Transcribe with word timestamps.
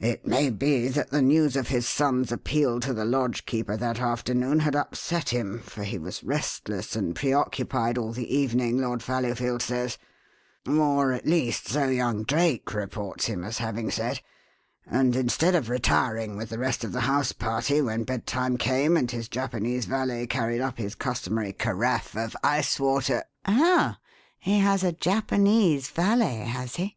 It 0.00 0.26
may 0.26 0.50
be 0.50 0.88
that 0.88 1.10
the 1.12 1.22
news 1.22 1.54
of 1.54 1.68
his 1.68 1.88
son's 1.88 2.32
appeal 2.32 2.80
to 2.80 2.92
the 2.92 3.04
lodgekeeper 3.04 3.76
that 3.76 4.00
afternoon 4.00 4.58
had 4.58 4.74
upset 4.74 5.28
him, 5.28 5.60
for 5.60 5.84
he 5.84 5.98
was 5.98 6.24
restless 6.24 6.96
and 6.96 7.14
preoccupied 7.14 7.96
all 7.96 8.10
the 8.10 8.26
evening, 8.34 8.78
Lord 8.80 9.04
Fallowfield 9.04 9.62
says 9.62 9.98
or, 10.66 11.12
at 11.12 11.28
least, 11.28 11.68
so 11.68 11.86
young 11.86 12.24
Drake 12.24 12.74
reports 12.74 13.26
him 13.26 13.44
as 13.44 13.58
having 13.58 13.88
said 13.92 14.18
and 14.84 15.14
instead 15.14 15.54
of 15.54 15.68
retiring 15.68 16.36
with 16.36 16.48
the 16.48 16.58
rest 16.58 16.82
of 16.82 16.90
the 16.90 17.02
house 17.02 17.30
party 17.30 17.80
when 17.80 18.02
bedtime 18.02 18.56
came 18.56 18.96
and 18.96 19.08
his 19.12 19.28
Japanese 19.28 19.84
valet 19.84 20.26
carried 20.26 20.60
up 20.60 20.78
his 20.78 20.96
customary 20.96 21.52
carafe 21.52 22.16
of 22.16 22.34
ice 22.42 22.80
water" 22.80 23.22
"Oh, 23.46 23.94
he 24.40 24.58
has 24.58 24.82
a 24.82 24.90
Japanese 24.90 25.86
valet, 25.88 26.38
has 26.46 26.74
he? 26.74 26.96